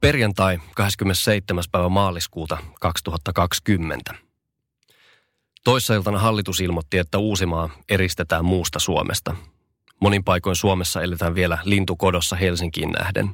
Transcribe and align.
Perjantai 0.00 0.58
27. 0.74 1.64
päivä 1.72 1.88
maaliskuuta 1.88 2.58
2020. 2.80 4.14
Toissa 5.64 5.94
iltana 5.94 6.18
hallitus 6.18 6.60
ilmoitti, 6.60 6.98
että 6.98 7.18
Uusimaa 7.18 7.70
eristetään 7.88 8.44
muusta 8.44 8.78
Suomesta. 8.78 9.36
Monin 10.00 10.24
paikoin 10.24 10.56
Suomessa 10.56 11.02
eletään 11.02 11.34
vielä 11.34 11.58
lintukodossa 11.64 12.36
Helsinkiin 12.36 12.90
nähden. 12.90 13.30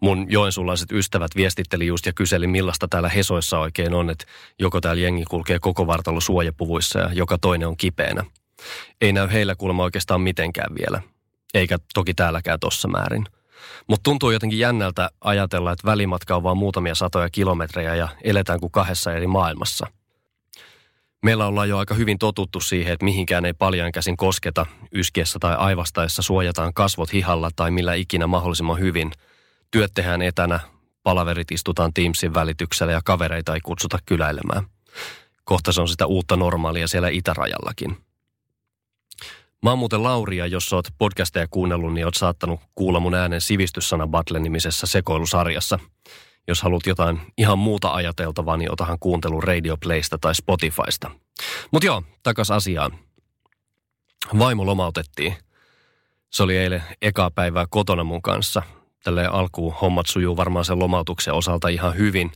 Mun 0.00 0.26
joensuulaiset 0.30 0.92
ystävät 0.92 1.30
viestitteli 1.36 1.86
just 1.86 2.06
ja 2.06 2.12
kyseli, 2.12 2.46
millaista 2.46 2.88
täällä 2.88 3.08
Hesoissa 3.08 3.58
oikein 3.58 3.94
on, 3.94 4.10
että 4.10 4.24
joko 4.58 4.80
täällä 4.80 5.02
jengi 5.02 5.24
kulkee 5.24 5.58
koko 5.58 5.86
vartalo 5.86 6.20
suojapuvuissa 6.20 6.98
ja 6.98 7.12
joka 7.12 7.38
toinen 7.38 7.68
on 7.68 7.76
kipeänä. 7.76 8.24
Ei 9.00 9.12
näy 9.12 9.28
heillä 9.32 9.54
kuulemma 9.54 9.82
oikeastaan 9.82 10.20
mitenkään 10.20 10.74
vielä. 10.74 11.02
Eikä 11.54 11.78
toki 11.94 12.14
täälläkään 12.14 12.60
tossa 12.60 12.88
määrin– 12.88 13.24
mutta 13.86 14.02
tuntuu 14.02 14.30
jotenkin 14.30 14.58
jännältä 14.58 15.10
ajatella, 15.20 15.72
että 15.72 15.86
välimatka 15.86 16.36
on 16.36 16.42
vain 16.42 16.58
muutamia 16.58 16.94
satoja 16.94 17.30
kilometrejä 17.30 17.94
ja 17.94 18.08
eletään 18.24 18.60
kuin 18.60 18.72
kahdessa 18.72 19.12
eri 19.12 19.26
maailmassa. 19.26 19.86
Meillä 21.22 21.46
ollaan 21.46 21.68
jo 21.68 21.78
aika 21.78 21.94
hyvin 21.94 22.18
totuttu 22.18 22.60
siihen, 22.60 22.92
että 22.92 23.04
mihinkään 23.04 23.44
ei 23.44 23.52
paljon 23.52 23.92
käsin 23.92 24.16
kosketa, 24.16 24.66
yskiessä 24.92 25.38
tai 25.38 25.56
aivastaessa 25.56 26.22
suojataan 26.22 26.74
kasvot 26.74 27.12
hihalla 27.12 27.50
tai 27.56 27.70
millä 27.70 27.94
ikinä 27.94 28.26
mahdollisimman 28.26 28.78
hyvin. 28.78 29.12
Työt 29.70 29.90
tehdään 29.94 30.22
etänä, 30.22 30.60
palaverit 31.02 31.50
istutaan 31.50 31.94
Teamsin 31.94 32.34
välityksellä 32.34 32.92
ja 32.92 33.00
kavereita 33.04 33.54
ei 33.54 33.60
kutsuta 33.60 33.98
kyläilemään. 34.06 34.64
Kohta 35.44 35.72
se 35.72 35.80
on 35.80 35.88
sitä 35.88 36.06
uutta 36.06 36.36
normaalia 36.36 36.88
siellä 36.88 37.08
itärajallakin. 37.08 37.96
Mä 39.62 39.70
oon 39.70 39.78
muuten 39.78 40.02
Lauri, 40.02 40.36
ja 40.36 40.46
jos 40.46 40.72
oot 40.72 40.88
podcasteja 40.98 41.46
kuunnellut, 41.50 41.94
niin 41.94 42.04
oot 42.04 42.14
saattanut 42.14 42.60
kuulla 42.74 43.00
mun 43.00 43.14
äänen 43.14 43.40
sivistyssana 43.40 44.06
Battle-nimisessä 44.06 44.86
sekoilusarjassa. 44.86 45.78
Jos 46.48 46.62
haluat 46.62 46.86
jotain 46.86 47.20
ihan 47.38 47.58
muuta 47.58 47.94
ajateltavaa, 47.94 48.56
niin 48.56 48.72
otahan 48.72 48.98
kuuntelu 49.00 49.40
Radio 49.40 49.76
Playsta 49.76 50.18
tai 50.20 50.34
Spotifysta. 50.34 51.10
Mutta 51.70 51.86
joo, 51.86 52.02
takas 52.22 52.50
asiaan. 52.50 52.98
Vaimo 54.38 54.66
lomautettiin. 54.66 55.34
Se 56.30 56.42
oli 56.42 56.56
eilen 56.56 56.82
eka 57.02 57.30
päivää 57.30 57.66
kotona 57.70 58.04
mun 58.04 58.22
kanssa. 58.22 58.62
Tälle 59.04 59.26
alkuun 59.26 59.74
hommat 59.80 60.06
sujuu 60.06 60.36
varmaan 60.36 60.64
sen 60.64 60.78
lomautuksen 60.78 61.34
osalta 61.34 61.68
ihan 61.68 61.96
hyvin. 61.96 62.32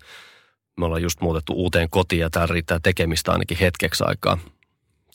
Me 0.76 0.84
ollaan 0.84 1.02
just 1.02 1.20
muutettu 1.20 1.52
uuteen 1.52 1.90
kotiin 1.90 2.20
ja 2.20 2.30
täällä 2.30 2.52
riittää 2.52 2.78
tekemistä 2.82 3.32
ainakin 3.32 3.58
hetkeksi 3.58 4.04
aikaa– 4.06 4.38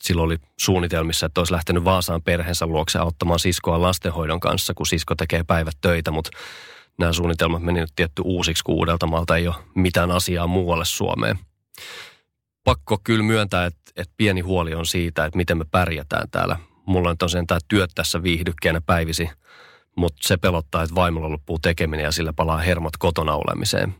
silloin 0.02 0.26
oli 0.26 0.36
suunnitelmissa, 0.60 1.26
että 1.26 1.40
olisi 1.40 1.52
lähtenyt 1.52 1.84
Vaasaan 1.84 2.22
perheensä 2.22 2.66
luokse 2.66 2.98
auttamaan 2.98 3.38
siskoa 3.38 3.82
lastenhoidon 3.82 4.40
kanssa, 4.40 4.74
kun 4.74 4.86
sisko 4.86 5.14
tekee 5.14 5.44
päivät 5.44 5.74
töitä, 5.80 6.10
mutta 6.10 6.30
nämä 6.98 7.12
suunnitelmat 7.12 7.62
meni 7.62 7.80
nyt 7.80 7.92
tietty 7.96 8.22
uusiksi, 8.24 8.64
kun 8.64 8.74
Uudeltamaalta 8.74 9.36
ei 9.36 9.48
ole 9.48 9.56
mitään 9.74 10.10
asiaa 10.10 10.46
muualle 10.46 10.84
Suomeen. 10.84 11.38
Pakko 12.64 12.98
kyllä 13.04 13.24
myöntää, 13.24 13.66
että, 13.66 13.80
että 13.96 14.14
pieni 14.16 14.40
huoli 14.40 14.74
on 14.74 14.86
siitä, 14.86 15.24
että 15.24 15.36
miten 15.36 15.58
me 15.58 15.64
pärjätään 15.70 16.30
täällä. 16.30 16.56
Mulla 16.86 17.14
on 17.22 17.30
sen 17.30 17.46
tämä 17.46 17.58
työt 17.68 17.90
tässä 17.94 18.22
viihdykkeenä 18.22 18.80
päivisi, 18.80 19.30
mutta 19.96 20.28
se 20.28 20.36
pelottaa, 20.36 20.82
että 20.82 20.94
vaimolla 20.94 21.30
loppuu 21.30 21.58
tekeminen 21.58 22.04
ja 22.04 22.12
sillä 22.12 22.32
palaa 22.32 22.58
hermot 22.58 22.96
kotona 22.96 23.34
olemiseen. 23.34 23.94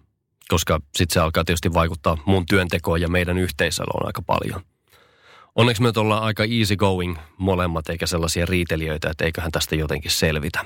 Koska 0.48 0.80
sitten 0.96 1.14
se 1.14 1.20
alkaa 1.20 1.44
tietysti 1.44 1.74
vaikuttaa 1.74 2.18
mun 2.26 2.46
työntekoon 2.46 3.00
ja 3.00 3.08
meidän 3.08 3.38
yhteisöllä 3.38 3.90
on 4.00 4.06
aika 4.06 4.22
paljon. 4.22 4.62
Onneksi 5.54 5.82
me 5.82 5.92
ollaan 5.96 6.22
aika 6.22 6.44
easy 6.44 6.76
going 6.76 7.16
molemmat, 7.38 7.88
eikä 7.88 8.06
sellaisia 8.06 8.46
riitelijöitä, 8.46 9.10
että 9.10 9.24
eiköhän 9.24 9.52
tästä 9.52 9.76
jotenkin 9.76 10.10
selvitä. 10.10 10.64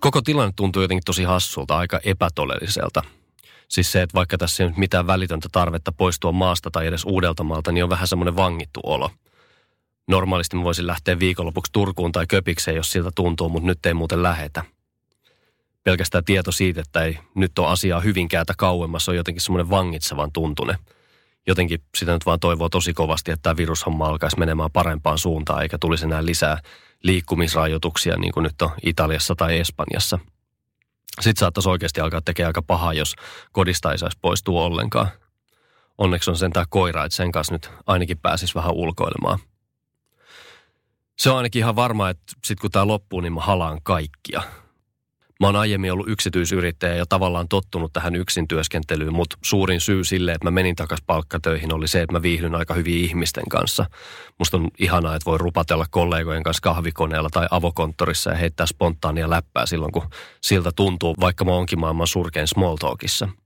Koko 0.00 0.22
tilanne 0.22 0.52
tuntuu 0.56 0.82
jotenkin 0.82 1.04
tosi 1.04 1.24
hassulta, 1.24 1.78
aika 1.78 2.00
epätodelliselta. 2.04 3.02
Siis 3.68 3.92
se, 3.92 4.02
että 4.02 4.14
vaikka 4.14 4.38
tässä 4.38 4.62
ei 4.62 4.68
nyt 4.68 4.78
mitään 4.78 5.06
välitöntä 5.06 5.48
tarvetta 5.52 5.92
poistua 5.92 6.32
maasta 6.32 6.70
tai 6.70 6.86
edes 6.86 7.04
Uudeltamaalta, 7.04 7.72
niin 7.72 7.84
on 7.84 7.90
vähän 7.90 8.08
semmoinen 8.08 8.36
vangittu 8.36 8.80
olo. 8.82 9.10
Normaalisti 10.08 10.56
mä 10.56 10.64
voisin 10.64 10.86
lähteä 10.86 11.18
viikonlopuksi 11.18 11.72
Turkuun 11.72 12.12
tai 12.12 12.26
Köpikseen, 12.28 12.76
jos 12.76 12.92
siltä 12.92 13.10
tuntuu, 13.14 13.48
mutta 13.48 13.66
nyt 13.66 13.86
ei 13.86 13.94
muuten 13.94 14.22
lähetä. 14.22 14.64
Pelkästään 15.84 16.24
tieto 16.24 16.52
siitä, 16.52 16.80
että 16.80 17.04
ei 17.04 17.18
nyt 17.34 17.58
ole 17.58 17.68
asiaa 17.68 18.00
hyvinkäätä 18.00 18.54
kauemmas, 18.56 19.08
on 19.08 19.16
jotenkin 19.16 19.40
semmoinen 19.42 19.70
vangitsevan 19.70 20.32
tuntune– 20.32 20.76
jotenkin 21.46 21.82
sitä 21.96 22.12
nyt 22.12 22.26
vaan 22.26 22.40
toivoo 22.40 22.68
tosi 22.68 22.94
kovasti, 22.94 23.30
että 23.30 23.42
tämä 23.42 23.56
virushomma 23.56 24.06
alkaisi 24.06 24.38
menemään 24.38 24.70
parempaan 24.70 25.18
suuntaan, 25.18 25.62
eikä 25.62 25.78
tulisi 25.78 26.04
enää 26.04 26.24
lisää 26.24 26.58
liikkumisrajoituksia 27.02 28.16
niin 28.16 28.32
kuin 28.32 28.44
nyt 28.44 28.62
on 28.62 28.70
Italiassa 28.82 29.34
tai 29.34 29.58
Espanjassa. 29.58 30.18
Sitten 31.20 31.40
saattaisi 31.40 31.68
oikeasti 31.68 32.00
alkaa 32.00 32.20
tekemään 32.20 32.48
aika 32.48 32.62
pahaa, 32.62 32.92
jos 32.92 33.14
kodista 33.52 33.92
ei 33.92 33.98
saisi 33.98 34.18
poistua 34.20 34.64
ollenkaan. 34.64 35.08
Onneksi 35.98 36.30
on 36.30 36.36
sentään 36.36 36.66
koira, 36.68 37.04
että 37.04 37.16
sen 37.16 37.32
kanssa 37.32 37.54
nyt 37.54 37.70
ainakin 37.86 38.18
pääsisi 38.18 38.54
vähän 38.54 38.72
ulkoilemaan. 38.72 39.38
Se 41.18 41.30
on 41.30 41.36
ainakin 41.36 41.60
ihan 41.60 41.76
varma, 41.76 42.10
että 42.10 42.32
sitten 42.44 42.60
kun 42.60 42.70
tämä 42.70 42.86
loppuu, 42.86 43.20
niin 43.20 43.32
mä 43.32 43.40
halaan 43.40 43.80
kaikkia– 43.82 44.42
Mä 45.42 45.48
oon 45.48 45.56
aiemmin 45.56 45.92
ollut 45.92 46.08
yksityisyrittäjä 46.08 46.94
ja 46.94 47.06
tavallaan 47.06 47.48
tottunut 47.48 47.92
tähän 47.92 48.16
yksin 48.16 48.48
työskentelyyn, 48.48 49.14
mutta 49.14 49.36
suurin 49.42 49.80
syy 49.80 50.04
sille, 50.04 50.32
että 50.32 50.46
mä 50.46 50.50
menin 50.50 50.76
takaisin 50.76 51.06
palkkatöihin 51.06 51.74
oli 51.74 51.88
se, 51.88 52.02
että 52.02 52.12
mä 52.12 52.22
viihdyn 52.22 52.54
aika 52.54 52.74
hyvin 52.74 53.04
ihmisten 53.04 53.48
kanssa. 53.48 53.86
Musta 54.38 54.56
on 54.56 54.68
ihanaa, 54.78 55.14
että 55.16 55.30
voi 55.30 55.38
rupatella 55.38 55.86
kollegojen 55.90 56.42
kanssa 56.42 56.60
kahvikoneella 56.60 57.28
tai 57.32 57.46
avokonttorissa 57.50 58.30
ja 58.30 58.36
heittää 58.36 58.66
spontaania 58.66 59.30
läppää 59.30 59.66
silloin, 59.66 59.92
kun 59.92 60.08
siltä 60.40 60.70
tuntuu, 60.76 61.14
vaikka 61.20 61.44
mä 61.44 61.52
onkin 61.52 61.80
maailman 61.80 62.06
surkein 62.06 62.48
small 62.48 62.76
talkissa– 62.76 63.28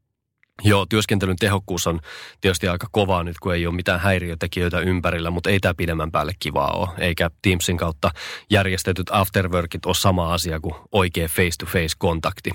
Joo, 0.64 0.86
työskentelyn 0.86 1.36
tehokkuus 1.36 1.86
on 1.86 2.00
tietysti 2.40 2.68
aika 2.68 2.86
kovaa 2.92 3.24
nyt, 3.24 3.38
kun 3.38 3.54
ei 3.54 3.66
ole 3.66 3.74
mitään 3.74 4.00
häiriötekijöitä 4.00 4.80
ympärillä, 4.80 5.30
mutta 5.30 5.50
ei 5.50 5.60
tämä 5.60 5.74
pidemmän 5.74 6.12
päälle 6.12 6.32
kivaa 6.38 6.70
ole. 6.70 6.88
Eikä 6.98 7.30
Teamsin 7.42 7.76
kautta 7.76 8.10
järjestetyt 8.50 9.06
afterworkit 9.10 9.86
ole 9.86 9.94
sama 9.94 10.34
asia 10.34 10.60
kuin 10.60 10.74
oikea 10.92 11.28
face-to-face 11.28 11.94
kontakti. 11.98 12.50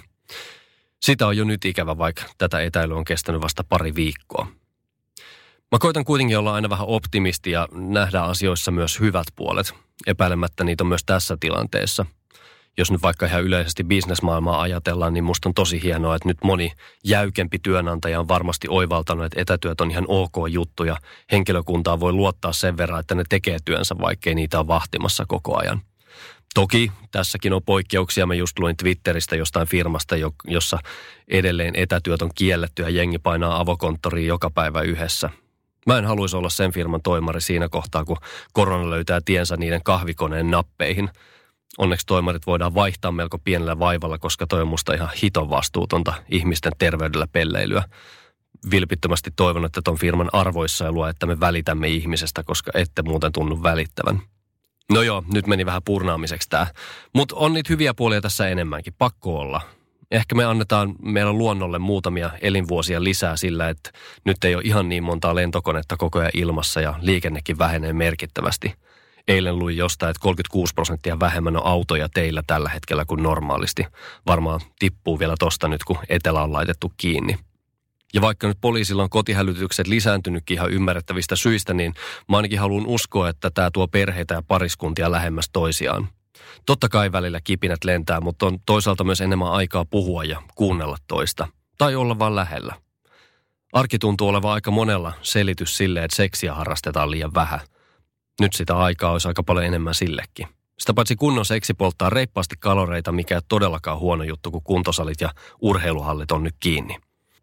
Sitä 1.01 1.27
on 1.27 1.37
jo 1.37 1.43
nyt 1.43 1.65
ikävä, 1.65 1.97
vaikka 1.97 2.23
tätä 2.37 2.61
etäilyä 2.61 2.97
on 2.97 3.05
kestänyt 3.05 3.41
vasta 3.41 3.63
pari 3.69 3.95
viikkoa. 3.95 4.47
Mä 5.71 5.79
koitan 5.79 6.05
kuitenkin 6.05 6.37
olla 6.37 6.53
aina 6.53 6.69
vähän 6.69 6.87
optimisti 6.87 7.51
ja 7.51 7.67
nähdä 7.71 8.21
asioissa 8.21 8.71
myös 8.71 8.99
hyvät 8.99 9.27
puolet. 9.35 9.73
Epäilemättä 10.07 10.63
niitä 10.63 10.83
on 10.83 10.87
myös 10.87 11.03
tässä 11.05 11.37
tilanteessa– 11.39 12.05
jos 12.77 12.91
nyt 12.91 13.01
vaikka 13.01 13.25
ihan 13.25 13.43
yleisesti 13.43 13.83
bisnesmaailmaa 13.83 14.61
ajatellaan, 14.61 15.13
niin 15.13 15.23
musta 15.23 15.49
on 15.49 15.53
tosi 15.53 15.83
hienoa, 15.83 16.15
että 16.15 16.27
nyt 16.27 16.37
moni 16.43 16.71
jäykempi 17.03 17.59
työnantaja 17.59 18.19
on 18.19 18.27
varmasti 18.27 18.67
oivaltanut, 18.69 19.25
että 19.25 19.41
etätyöt 19.41 19.81
on 19.81 19.91
ihan 19.91 20.05
ok 20.07 20.35
juttu 20.49 20.83
ja 20.83 20.97
henkilökuntaa 21.31 21.99
voi 21.99 22.13
luottaa 22.13 22.53
sen 22.53 22.77
verran, 22.77 22.99
että 22.99 23.15
ne 23.15 23.23
tekee 23.29 23.57
työnsä, 23.65 23.95
vaikkei 24.01 24.35
niitä 24.35 24.59
on 24.59 24.67
vahtimassa 24.67 25.25
koko 25.25 25.57
ajan. 25.57 25.81
Toki 26.53 26.91
tässäkin 27.11 27.53
on 27.53 27.63
poikkeuksia. 27.63 28.25
Mä 28.25 28.33
just 28.33 28.59
luin 28.59 28.77
Twitteristä 28.77 29.35
jostain 29.35 29.67
firmasta, 29.67 30.15
jossa 30.47 30.79
edelleen 31.27 31.75
etätyöt 31.75 32.21
on 32.21 32.31
kielletty 32.35 32.81
ja 32.81 32.89
jengi 32.89 33.19
painaa 33.19 33.59
avokonttoriin 33.59 34.27
joka 34.27 34.49
päivä 34.49 34.81
yhdessä. 34.81 35.29
Mä 35.87 35.97
en 35.97 36.05
haluaisi 36.05 36.37
olla 36.37 36.49
sen 36.49 36.71
firman 36.71 37.01
toimari 37.01 37.41
siinä 37.41 37.69
kohtaa, 37.69 38.05
kun 38.05 38.17
korona 38.53 38.89
löytää 38.89 39.19
tiensä 39.25 39.57
niiden 39.57 39.83
kahvikoneen 39.83 40.51
nappeihin– 40.51 41.09
onneksi 41.77 42.05
toimarit 42.05 42.47
voidaan 42.47 42.75
vaihtaa 42.75 43.11
melko 43.11 43.37
pienellä 43.37 43.79
vaivalla, 43.79 44.17
koska 44.17 44.47
toi 44.47 44.61
on 44.61 44.67
musta 44.67 44.93
ihan 44.93 45.09
hiton 45.21 45.49
vastuutonta 45.49 46.13
ihmisten 46.31 46.71
terveydellä 46.77 47.27
pelleilyä. 47.31 47.83
Vilpittömästi 48.71 49.31
toivon, 49.35 49.65
että 49.65 49.81
ton 49.83 49.97
firman 49.97 50.29
arvoissa 50.33 50.85
ei 50.85 50.91
luo, 50.91 51.07
että 51.07 51.25
me 51.25 51.39
välitämme 51.39 51.87
ihmisestä, 51.87 52.43
koska 52.43 52.71
ette 52.73 53.01
muuten 53.01 53.31
tunnu 53.31 53.63
välittävän. 53.63 54.21
No 54.91 55.01
joo, 55.01 55.23
nyt 55.33 55.47
meni 55.47 55.65
vähän 55.65 55.81
purnaamiseksi 55.85 56.49
tää. 56.49 56.67
Mutta 57.13 57.35
on 57.35 57.53
niitä 57.53 57.73
hyviä 57.73 57.93
puolia 57.93 58.21
tässä 58.21 58.47
enemmänkin, 58.47 58.93
pakko 58.97 59.39
olla. 59.39 59.61
Ehkä 60.11 60.35
me 60.35 60.45
annetaan 60.45 60.95
meidän 61.01 61.37
luonnolle 61.37 61.79
muutamia 61.79 62.29
elinvuosia 62.41 63.03
lisää 63.03 63.37
sillä, 63.37 63.69
että 63.69 63.91
nyt 64.25 64.43
ei 64.43 64.55
ole 64.55 64.63
ihan 64.65 64.89
niin 64.89 65.03
montaa 65.03 65.35
lentokonetta 65.35 65.97
koko 65.97 66.19
ajan 66.19 66.31
ilmassa 66.33 66.81
ja 66.81 66.93
liikennekin 67.01 67.57
vähenee 67.57 67.93
merkittävästi– 67.93 68.73
Eilen 69.27 69.59
luin 69.59 69.77
jostain, 69.77 70.09
että 70.09 70.21
36 70.21 70.73
prosenttia 70.73 71.19
vähemmän 71.19 71.57
on 71.57 71.65
autoja 71.65 72.09
teillä 72.09 72.43
tällä 72.47 72.69
hetkellä 72.69 73.05
kuin 73.05 73.23
normaalisti. 73.23 73.85
Varmaan 74.27 74.59
tippuu 74.79 75.19
vielä 75.19 75.35
tosta 75.39 75.67
nyt, 75.67 75.83
kun 75.83 75.97
etelä 76.09 76.43
on 76.43 76.53
laitettu 76.53 76.93
kiinni. 76.97 77.37
Ja 78.13 78.21
vaikka 78.21 78.47
nyt 78.47 78.57
poliisilla 78.61 79.03
on 79.03 79.09
kotihälytykset 79.09 79.87
lisääntynytkin 79.87 80.55
ihan 80.55 80.71
ymmärrettävistä 80.71 81.35
syistä, 81.35 81.73
niin 81.73 81.93
mä 82.29 82.37
ainakin 82.37 82.59
haluan 82.59 82.85
uskoa, 82.85 83.29
että 83.29 83.51
tämä 83.51 83.71
tuo 83.73 83.87
perheitä 83.87 84.33
ja 84.33 84.41
pariskuntia 84.47 85.11
lähemmäs 85.11 85.49
toisiaan. 85.53 86.09
Totta 86.65 86.89
kai 86.89 87.11
välillä 87.11 87.41
kipinät 87.43 87.83
lentää, 87.83 88.21
mutta 88.21 88.45
on 88.45 88.59
toisaalta 88.65 89.03
myös 89.03 89.21
enemmän 89.21 89.51
aikaa 89.51 89.85
puhua 89.85 90.23
ja 90.23 90.41
kuunnella 90.55 90.97
toista. 91.07 91.47
Tai 91.77 91.95
olla 91.95 92.19
vaan 92.19 92.35
lähellä. 92.35 92.75
Arki 93.73 93.99
tuntuu 93.99 94.27
olevan 94.27 94.51
aika 94.51 94.71
monella 94.71 95.13
selitys 95.21 95.77
sille, 95.77 96.03
että 96.03 96.15
seksiä 96.15 96.53
harrastetaan 96.53 97.11
liian 97.11 97.33
vähän– 97.33 97.59
nyt 98.41 98.53
sitä 98.53 98.77
aikaa 98.77 99.11
olisi 99.11 99.27
aika 99.27 99.43
paljon 99.43 99.65
enemmän 99.65 99.93
sillekin. 99.93 100.47
Sitä 100.79 100.93
paitsi 100.93 101.15
kunnon 101.15 101.45
seksi 101.45 101.73
polttaa 101.73 102.09
reippaasti 102.09 102.55
kaloreita, 102.59 103.11
mikä 103.11 103.35
ei 103.35 103.41
todellakaan 103.47 103.99
huono 103.99 104.23
juttu, 104.23 104.51
kun 104.51 104.63
kuntosalit 104.63 105.21
ja 105.21 105.29
urheiluhallit 105.61 106.31
on 106.31 106.43
nyt 106.43 106.55
kiinni. 106.59 106.97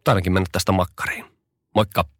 Ainakin 0.07 0.33
mennä 0.33 0.47
tästä 0.51 0.71
makkariin. 0.71 1.25
Moikka! 1.75 2.18